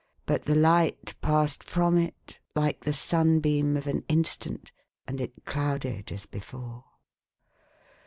But 0.25 0.45
the 0.45 0.55
light 0.55 1.13
passed 1.21 1.63
from 1.63 1.95
it, 1.95 2.39
like 2.55 2.83
the 2.85 2.91
sunbeam 2.91 3.77
of 3.77 3.85
an 3.85 4.03
instant, 4.09 4.71
and 5.07 5.21
it 5.21 5.45
clouded 5.45 6.11
as 6.11 6.25
before. 6.25 6.85